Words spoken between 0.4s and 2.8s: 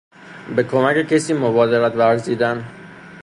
به کمک کسی مبادرت ورزیدن